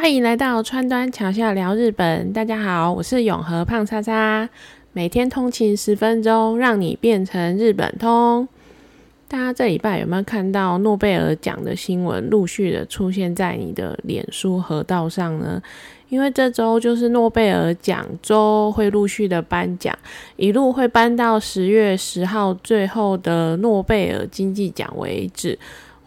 [0.00, 2.32] 欢迎来到川端桥下聊日本。
[2.32, 4.48] 大家好，我是永和胖叉叉，
[4.94, 8.48] 每天通勤十分钟，让你变成日本通。
[9.28, 15.62] 大家这礼拜有没有看到诺贝尔奖的新闻陆续的出现在你的脸书河道上呢？
[16.08, 19.94] 因为这周就是诺贝尔奖周，会陆续的颁奖，
[20.36, 25.58] 一路会颁到十月十号最后的诺贝尔经济奖为止。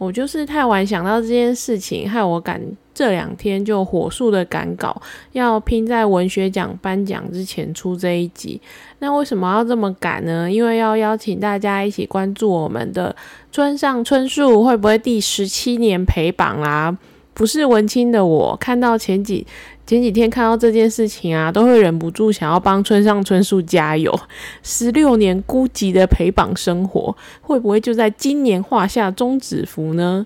[0.04, 2.62] 我就是太晚想到这件事情，害我赶
[2.94, 5.02] 这两天就火速的赶稿，
[5.32, 8.60] 要拼在文学奖颁奖之前出这一集。
[9.00, 10.52] 那为什么要这么赶呢？
[10.52, 13.16] 因为要邀请大家一起关注我们的
[13.52, 16.98] 村上春树会不会第十七年陪榜啦？
[17.34, 19.48] 不是文青的我看到前几。
[19.86, 24.18] 前几天看到这件事情啊，都会忍不住想要帮村上春树加油。
[24.64, 30.26] 十六年孤寂的陪榜生活，会不会就在今年画下终止符呢？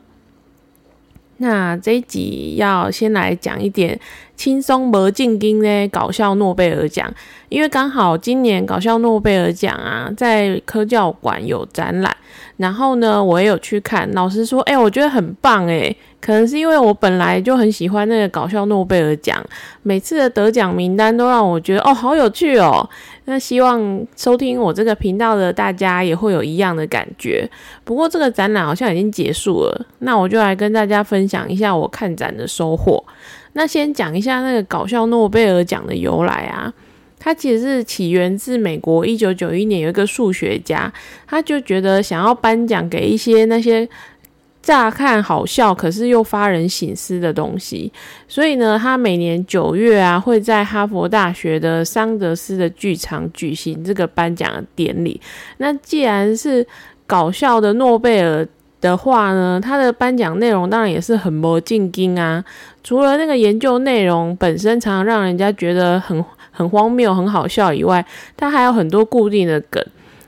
[1.38, 4.00] 那这一集要先来讲一点
[4.36, 7.14] 轻松不进京呢搞笑诺贝尔奖，
[7.50, 12.16] 因为刚好今年搞笑诺贝尔奖啊，在科教馆有展览。
[12.58, 19.40] 然后呢，我也有去看，老师说，哎，我觉得很棒，哎，可能是因为我本来就很喜欢那个搞笑诺贝尔奖，
[19.84, 22.90] 每次的得奖名单都让我觉得，哦，好有趣哦。
[23.30, 27.48] 那希望收听我这个频道的大家也会有一样的感觉。
[27.84, 33.04] 不过这个展览好像已经结束了，那我就来跟大家分享一下我看展的收获。
[33.52, 36.74] 那先讲一下那个搞笑诺贝尔奖的由来啊。
[37.20, 40.94] 它其实是起源自美国，一九九一年有一个数学家，
[41.26, 43.90] 他就觉得想要颁奖给一些那些
[44.68, 47.90] 乍看好笑，可是又发人省思的东西，
[48.28, 55.22] 所以呢，他每年九月啊，会在哈佛大学的桑德斯的剧场举行这个颁奖典礼。
[55.60, 56.68] 那既然是
[57.06, 58.46] 搞笑的诺贝尔
[58.82, 62.44] 的话呢，他的颁奖内容当然也是很魔镜金啊。
[62.84, 66.22] 除了那个研究内容本身常常让人家觉得很。
[66.50, 68.04] 很荒谬、很好笑以外，
[68.36, 69.80] 他还有很多固定的梗，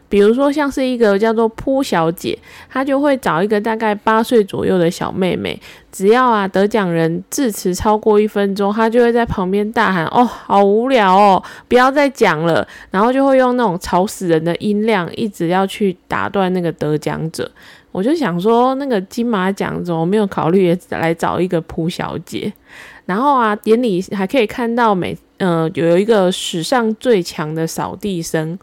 [0.10, 2.38] 比如说像是一个叫做扑小姐，
[2.68, 5.58] 她就会找一个大概八岁左右的小妹妹，
[5.92, 17.50] 只要啊得奖人致辞超过一分钟，她就会在旁边大喊：“哦，好无聊哦，不要再讲了。”然后就会用那种吵死人的音量，一直要去打断那个得奖者。
[17.92, 22.52] 我就想说，那个金马奖怎么没有考虑来找一个扑小姐？
[23.06, 25.18] 然后啊，典礼还可以看到每。
[25.40, 28.60] 呃，有一个史上最强的扫地僧，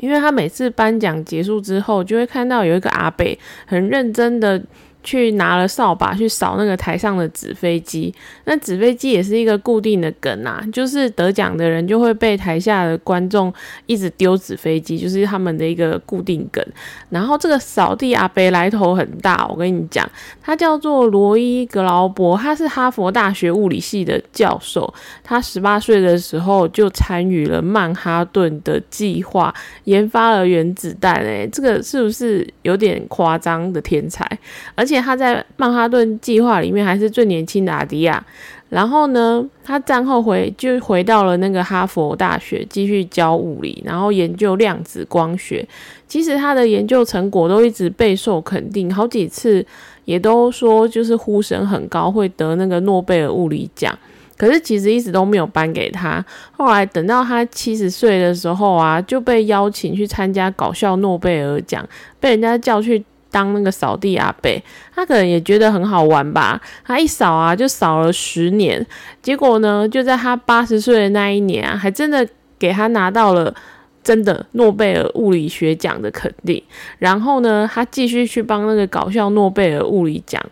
[0.00, 4.60] 因为他每次颁奖结束之后，就会看到有一个阿北很认真的。
[5.02, 13.50] 去拿了扫把去扫那个台上的纸飞机，那纸飞机也是一个固定的梗啊，就是得奖的人就会被台下的观众
[13.86, 16.62] 一直丢纸飞机，就是他们的一个固定梗。
[17.08, 20.06] 然后这个扫地阿伯来头很大，我跟你讲，
[20.42, 24.92] 他叫做罗伊格劳伯，他是哈佛大学物理系的教授，
[25.24, 31.14] 他十八岁的时候就参与了曼哈顿的计划，研发了原子弹。
[31.22, 34.28] 诶，这个是不是有点夸张的天才？
[34.74, 34.89] 而。
[34.90, 38.24] 且他在曼哈顿计划里面还是最年轻的阿迪亚。
[38.70, 45.66] 然后呢，他战后回就回到了那个哈佛大学继续教物理，然后研究量子光学。
[46.06, 49.64] 其实他的研究成果都一直备受肯定，好几次
[50.04, 53.96] 也都说就是呼声很高，会得那个诺贝尔物理奖。
[54.36, 56.24] 可是其实一直都没有颁给他。
[56.52, 61.84] 后来等到他七十岁的时候啊，就被邀请去参加搞笑诺贝尔奖，
[62.20, 63.04] 被人家叫去。
[63.30, 64.50] 当那个扫地阿伯，
[64.94, 66.60] 他可能也觉得很好玩吧。
[66.84, 68.84] 他一扫啊，就扫了十年。
[69.22, 72.26] 结果呢，就在他八十岁的那一年啊，还真的
[72.58, 73.54] 给他拿到了
[74.02, 76.60] 真的诺贝尔物理学奖的肯定。
[76.98, 80.44] 然后呢，他继续去帮那个搞笑诺贝尔物理奖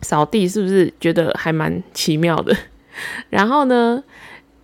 [0.00, 2.56] 扫地，是不是觉得还蛮奇妙的？
[3.28, 4.02] 然后呢，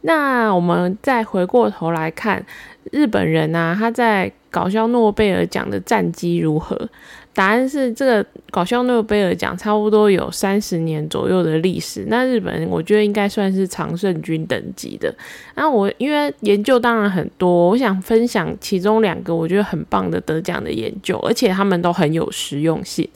[0.00, 2.46] 那我们再回过头来看
[2.90, 4.32] 日本人啊，他在。
[4.56, 6.89] 搞笑诺贝尔奖的战绩如何？
[7.34, 12.06] 答案是这个搞笑诺贝尔奖差不多有三十年左右的历史。
[12.09, 15.14] 那日本我觉得应该算是常胜军等级的。
[15.56, 23.06] 那我因为研究当然很多，我想分享其中两个我觉得很棒的得奖的研究，而且他们都很有实用性。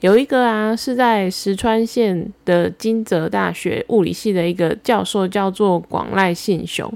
[0.00, 6.92] 有一个啊是在石川县的金泽大学物理系的一个教授，叫做广濑信雄。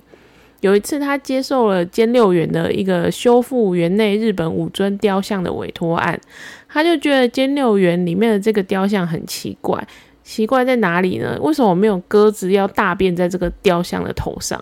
[0.65, 6.19] 有一次，他接受了兼六园的一个修复园内日本武尊雕像的委托案，
[6.67, 9.87] 他就觉得兼六园里面的这个雕像很奇怪，
[10.23, 11.39] 奇怪在哪里呢？
[11.43, 14.59] 为什么没有鸽子要大便在这个雕像的头上？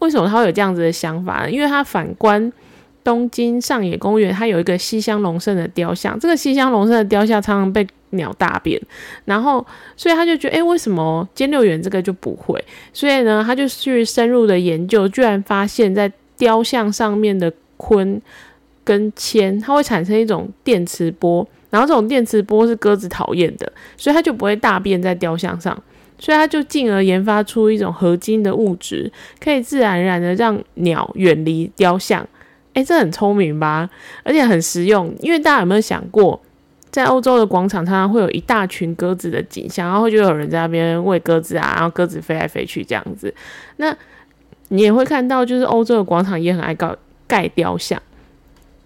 [0.00, 1.50] 为什么他会有这样子的想法呢？
[1.52, 2.52] 因为他反观
[3.04, 8.80] 东京上野公园，它有一个西乡隆盛的雕像，这个西乡隆盛的雕像常常被鸟大便，
[9.26, 9.64] 然后
[9.96, 12.62] 所以他就觉得，哎，为什么尖六元这个就不会？
[12.92, 18.20] 所以呢，他就去深入的研究，居然发现，在雕像上面的鲲
[18.84, 25.80] 跟铅，它会产生一种电磁波，然后这种电磁波是鸽子讨厌的，所以它就不会大便在雕像上，
[26.18, 29.10] 所以它就进而研发出一种合金的物质，
[29.40, 32.26] 可以自然而然的让鸟远离雕像。
[32.74, 33.88] 哎，这很聪明吧？
[34.22, 36.40] 而且很实用，因为大家有没有想过，
[36.92, 43.34] 在欧洲的广场常常会有一大群鸽子的景象，然后就有人在那边喂鸽子啊，然后鸽子飞来飞去这样子。
[43.78, 43.96] 那
[44.68, 46.94] 你也会看到，就是欧洲的广场也很爱盖
[47.26, 48.00] 盖雕像。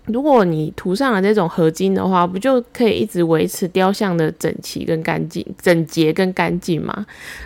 [0.06, 7.04] 如果你涂上了这种合金的话，不就可以一直维持雕像的整齐跟干净、整洁跟干净吗？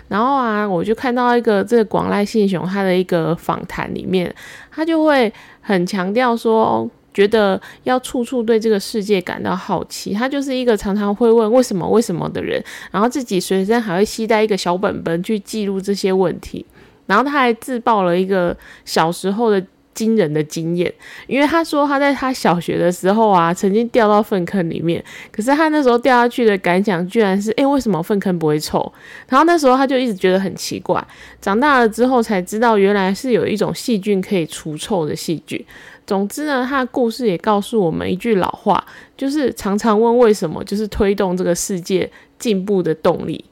[0.09, 4.31] 然后啊，我就看到一个这个广濑信雄他的一个访谈里面，
[4.69, 10.13] 他就会很强调说，觉得要处处对这个世界感到好奇。
[10.13, 16.65] 他就是一个常常会问为什么、为什么的人，然后自己随身还会携带一个小本本去记录这些问题。
[17.05, 18.55] 然后他还自曝了一个
[18.85, 19.63] 小时候的。
[19.93, 20.91] 惊人的经验，
[21.27, 25.03] 因为他说他在他小学的时候啊，曾经掉到粪坑里面，
[25.33, 28.91] 可是他那时候掉下去的感想居然是，诶，为什么粪坑不会臭？
[29.27, 31.05] 然后那时候他就一直觉得很奇怪，
[31.41, 35.63] 长大了之后才知道，原来是有一种细菌可以除臭的细菌。
[36.05, 43.45] 总之呢，他的故事也告诉我们一句老话，就是常常问为什么，就是推动这个世界进步的动力。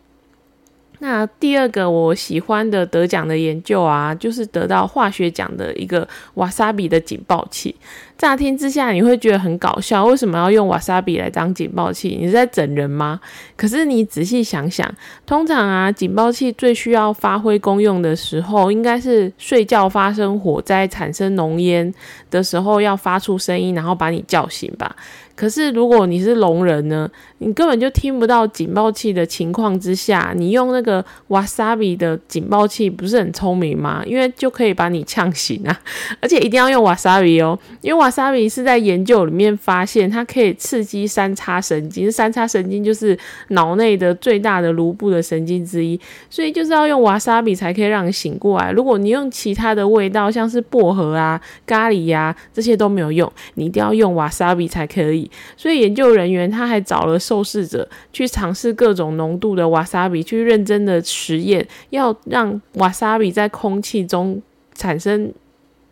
[1.00, 7.76] 那第二个我喜欢的得奖的研究啊，就是得到化学奖的一个瓦萨比的警报器。
[8.18, 12.18] 乍听之下你会觉得很搞笑，为什么要用瓦萨比来当警报器？
[12.20, 13.20] 你是在整人吗？
[13.56, 14.94] 可是你仔细想想，
[15.26, 21.94] 通常啊，警报器最需要发挥功用的时候，应该是睡觉发生火灾产生浓烟
[22.30, 24.94] 的时候，要发出声音，然后把你叫醒吧。
[25.40, 27.10] 可是，如果你是聋人呢？
[27.38, 34.04] 你根本就听不到警报器的情况之下，你用那个瓦萨比的警报器，不是很聪明吗？
[34.06, 35.80] 因为就可以把你呛醒啊！
[36.20, 43.18] 而且一定要用瓦萨比哦，因为瓦萨比是在研究里面发现，它可以刺激三叉神经，三叉神经就是
[43.52, 45.98] 脑内的最大的颅部的神经之一，
[46.30, 48.74] 所以就是要用瓦萨比才可以让你醒过来。
[48.74, 55.29] 如果你用其他的味道，像是薄荷啊、咖喱呀这些都没有用，你一定要用瓦萨比才可以。
[55.58, 64.42] 所以研究人员他还找了受试者去尝试各种浓度的瓦萨比，去认真的实验，要让瓦萨比在空气中
[64.74, 65.32] 产生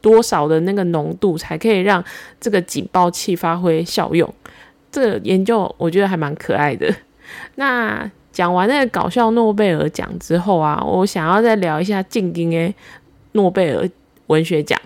[0.01, 2.03] 多少的那个浓度，才可以让
[2.39, 4.31] 这个警报器发挥效用。
[4.91, 6.93] 这个研究我觉得还蛮可爱的。
[7.55, 12.73] 那讲完那个搞笑诺贝尔奖之后啊，我想要再聊一下静音诶
[13.33, 13.87] 诺贝尔
[14.27, 14.79] 文学奖。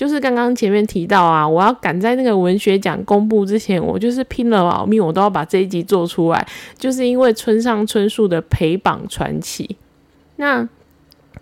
[0.00, 6.48] 就是刚刚前面提到啊，我要赶在那个文学奖公布之前，我就是拼了老命，我都要把这一集做出来，
[6.78, 9.76] 就是因为村上春树的陪榜传奇。
[10.36, 10.66] 那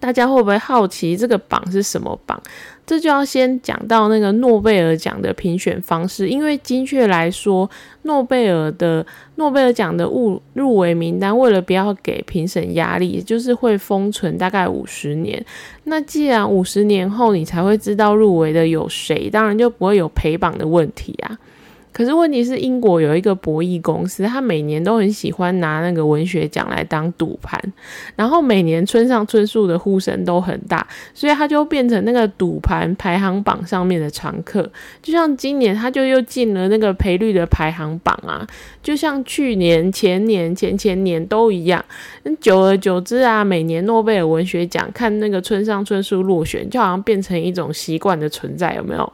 [0.00, 2.40] 大家会不会好奇这个榜是什么榜？
[2.86, 7.68] 这就要先讲到那个诺贝尔奖的评选方式，因为精确来说，
[8.02, 9.04] 诺贝尔的
[9.34, 15.44] 诺贝尔奖的入入围名单，为了不要给评审压力，就是会封存大概五十年。
[15.84, 21.38] 那既然五十年后你才会知道入围的有谁，当然就不会有陪榜的问题啊。
[21.98, 27.60] 可是问题是，英国有一个博弈公司，他每年都很喜欢拿那个文学奖来当赌盘，
[28.14, 34.70] 然后每年村上春树的呼声都很大，所以他就变成那个赌盘排行榜上面的常客。
[35.02, 38.46] 就像今年他就又进了那个赔率的排行榜啊，
[38.80, 41.84] 就像去年、前年、前前年都一样。
[42.40, 49.12] 久而久之啊，每年诺贝尔文学奖看那个村上春树落选，就好像变成一种习惯的存在，有没有？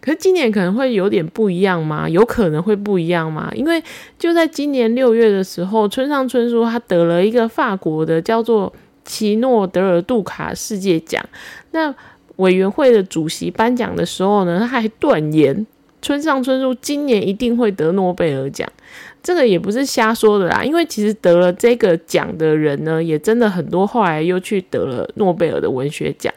[0.00, 2.08] 可是今年可能会有点不一样吗？
[2.08, 3.50] 有可能会不一样吗？
[3.54, 3.82] 因为
[4.18, 8.72] 就在今年六月的时候，村上春树他得了一个法国的叫做
[9.04, 11.22] 奇诺德尔杜卡世界奖。
[11.72, 11.94] 那
[12.36, 15.66] 委员会的主席颁奖的时候呢，他还断言
[16.00, 18.66] 村上春树今年一定会得诺贝尔奖。
[19.22, 26.32] 这个也不是瞎说的啦，因为其实得了这个奖的人呢，也真的很多，后来又去得了诺贝尔的文学奖。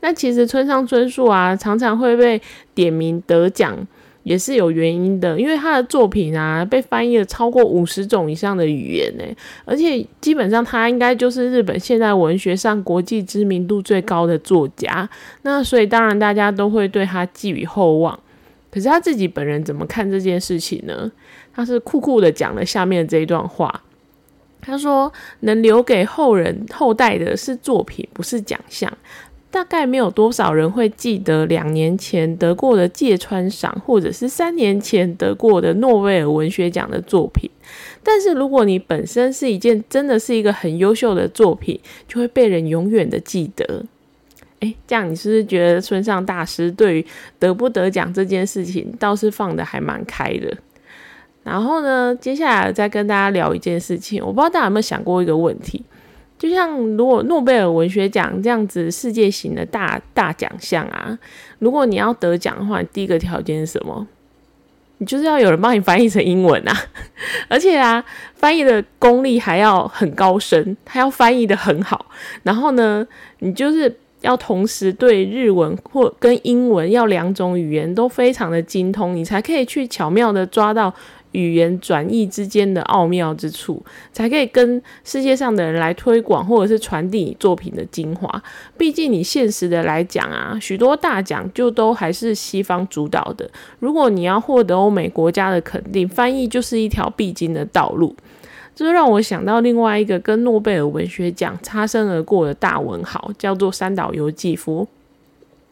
[0.00, 2.40] 那其实村上春树啊，常常会被
[2.74, 3.76] 点名得奖，
[4.22, 5.38] 也是有原因的。
[5.38, 9.24] 因为他的作品啊，被翻译了超过五十种以上的语言呢，
[9.64, 15.08] 而且基本上他应该就是日本现代文学上国际知名度最高的作家。
[15.42, 18.18] 那所以当然大家都会对他寄予厚望。
[18.70, 21.10] 可是他自己本人怎么看这件事情呢？
[21.52, 23.82] 他是酷酷的讲了下面这一段话。
[24.60, 28.92] 他说：“能留给后人后代的是作品，不是奖项。”
[29.50, 37.50] 大概没有多少人会记得两年前得过的芥川赏，或者是三年前得过的诺贝尔文学奖的作品。
[38.02, 43.84] 但是如果你本身是一件真的是一个很优秀的作品，就会被人永远的记得。
[44.60, 47.06] 诶，这样你是不是觉得村上大师对于
[47.38, 50.56] 得不得奖这件事情倒是放的还蛮开的？
[51.44, 55.82] 然后呢，接下来再跟大家聊一件事情，我不知道大家有没有想过一个问题，
[56.38, 61.18] 就像如果诺贝尔文学奖这样子世界型的大大奖项啊，
[61.58, 64.06] 如果你要得奖的话，第一个条件是什么？
[64.98, 66.74] 你就是要有人帮你翻译成英文啊，
[67.48, 68.04] 而且啊，
[68.34, 72.06] 翻译的功力还要很高深，他要翻译的很好。
[72.42, 73.06] 然后呢，
[73.40, 80.92] 你就是要同时对日文或跟英文要两种语言都非常的精通，你才可以去巧妙的抓到。
[81.38, 88.42] 语言转译之间的奥妙之处，才可以跟世界上的人来推广，或者是传递你作品的精华。
[88.76, 93.48] 毕竟你现实的来讲啊，许多大奖就都还是西方主导的。
[93.78, 98.14] 如果你要获得欧美国家的肯定，翻译就是一条必经的道路。
[98.74, 104.86] 这让我想到另外一个跟诺贝尔文学奖擦身而过的大文豪，叫做三岛由纪夫。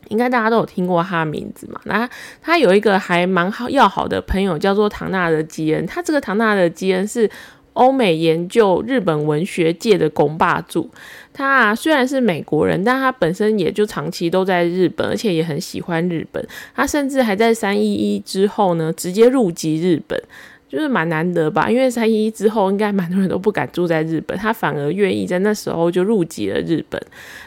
[0.09, 1.81] 应该大家都有听过他的名字嘛？
[1.85, 2.09] 那
[2.41, 5.87] 他有一个还蛮好要好的朋友，叫做唐纳德基恩。
[5.87, 7.31] 他这个唐纳德基恩是
[7.75, 10.91] 欧美研究日本文学界的拱霸主。
[11.33, 16.43] 他啊虽然是美国人，但他本身也就长期都在日本，而且也很喜欢日本。
[16.75, 20.19] 他甚至还在三一一之后呢，直接入籍日本。
[20.69, 27.01] 就是蛮难得吧，因为三一之后，应该蛮多人都不敢住在日本，他反而愿意在那时候就入籍了日本。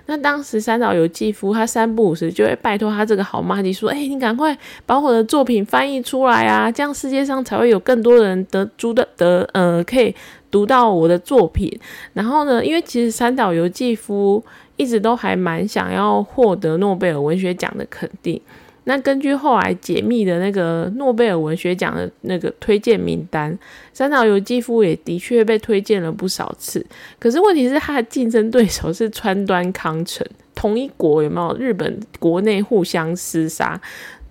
[0.05, 10.15] 那当时三岛由纪夫他三不五时就会拜托他这个好妈咪说：“哎，你赶快把我的作品翻译出来啊，这样世界上才会有更多人得租的得呃可以
[10.49, 11.77] 读到我的作品。”
[12.13, 14.41] 然后呢，因为其实三岛由纪夫
[14.77, 18.41] 一直都还蛮想要获得诺贝尔文学奖的肯定。
[18.89, 23.55] 那根据后来解密的那个诺贝尔文学奖的那个推荐名单，
[23.93, 26.83] 三岛由纪夫也的确被推荐了不少次。
[27.19, 31.55] 可是问题是，他的竞争对手是川端康成，同一国有没有？
[31.57, 33.79] 日本国内互相厮杀，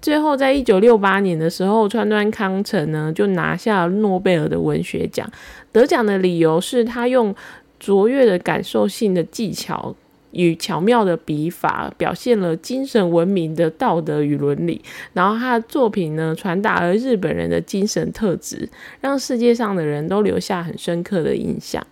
[0.03, 5.31] 最后在一九六八年的时候，川端康成呢就拿下诺贝尔的文学奖。
[5.71, 7.33] 得奖的理由是他用
[7.79, 9.95] 卓越的感受性的技巧。
[10.32, 14.82] 与巧妙的笔法，表现了精神文明的道德与伦理。
[15.12, 18.68] 然后他的作品呢，传达了日本人的精神特质，
[19.00, 21.87] 让世界上的人都留下很深刻的印象。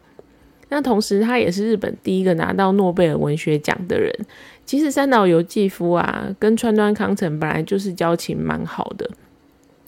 [0.69, 4.13] 那同时，他也是日本第一个拿到诺贝尔文学奖的人。
[4.65, 9.09] 其实三岛由纪夫啊，跟川端康成本来就是交情蛮好的。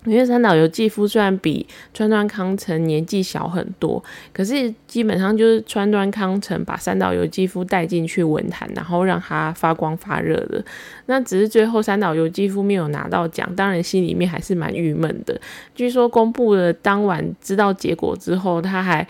[0.08, 10.64] 因为三岛由纪夫虽然比川端康成年纪小很多，可是基本上就是川端康成把三岛由纪夫带进去文坛，然后让他发光发热的。
[11.06, 15.40] 那只是最后三岛由纪夫没有拿到奖，当然心里面还是蛮郁闷的。
[15.74, 19.06] 据说公布了当晚知道结果之后，他还。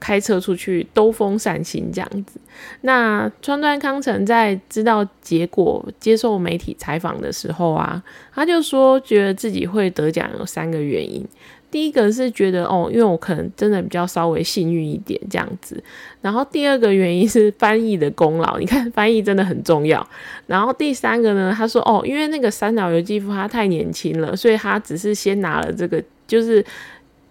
[0.00, 2.40] 开车出去兜风散心这样子。
[2.80, 8.02] 那川端康成在知道结果、接受媒体采访的时候啊，
[8.34, 11.24] 他就说觉得自己会得奖有三个原因。
[11.70, 15.80] 第一个是觉得哦，因为我可能真的比较稍微幸运一点这样子。
[16.20, 20.04] 然后第二个原因是翻译的功劳，你看翻译真的很重要。
[20.48, 26.64] 然后第三个呢，他说哦，因为那个三岛由纪夫他太年轻了，所以他只是先拿了这个，就是。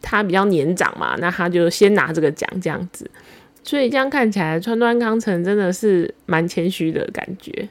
[0.01, 3.09] 他比较年长嘛，那他就先拿这个奖这样子，
[3.63, 7.67] 所以这样看起来，川端康成真的是蛮谦虚的感觉。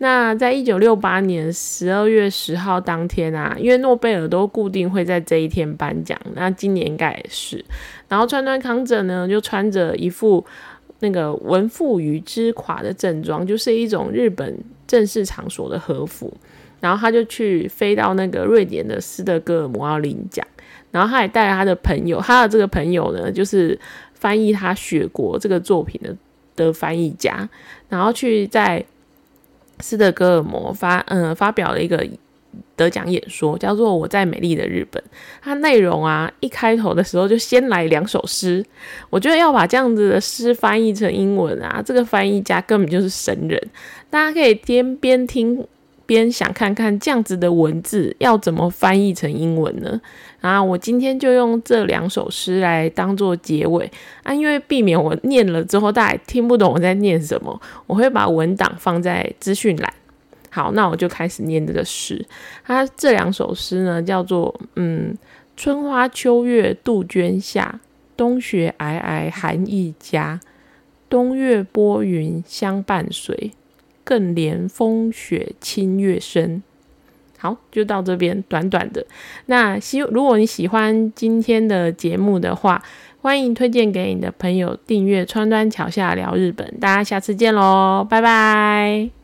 [0.00, 7.64] 那在一九六八年十二月十号当天啊，因为诺贝尔都固定会在这一天颁奖，那今年应该也是。
[8.08, 10.44] 然后川端康成呢，就穿着一副
[11.00, 14.56] 那个文富与之垮的正装，就是一种日本
[14.86, 16.32] 正式场所的和服，
[16.80, 20.46] 然后他就去飞到那个瑞典的斯德哥尔摩要领奖。
[20.90, 23.78] 然后他也带了他的朋友，他的这个朋友呢，就是
[24.14, 26.16] 翻译他《雪国》这个作品的
[26.56, 27.48] 的翻译家，
[27.88, 28.84] 然后去在
[29.80, 32.06] 斯德哥尔摩发嗯发表了一个
[32.74, 35.02] 得奖演说，叫做《我在美丽的日本》。
[35.42, 38.64] 它内容啊，一开头的时候就先来两首诗，
[39.10, 43.60] 我觉得要把这样子的诗翻译成英文啊，这个翻译家根本就是神人。
[44.08, 45.66] 大家可以边边听。
[46.06, 50.00] 边想看看这样子的文字要怎么翻译成英文呢？
[50.40, 53.90] 啊，我今天就用这两首诗来当做结尾
[54.22, 59.92] 啊，因为避免我念了之后大家听不懂我在念什么，我会把文档放在资讯栏。
[60.50, 62.24] 好，那我就开始念这个诗。
[62.64, 65.16] 它这两首诗呢，叫做嗯，
[65.56, 67.80] 春花秋月杜鹃下，
[68.16, 70.40] 冬雪皑皑寒意加，
[71.08, 73.50] 冬月拨云相伴随。
[74.04, 76.62] 更怜风雪清月深，
[77.38, 79.04] 好，就到这边短短的。
[79.46, 82.82] 那希如果你喜欢今天的节目的话，
[83.22, 89.17] 欢迎推荐给你的朋友订阅《川端桥下聊日本》，大家下次见喽，拜拜。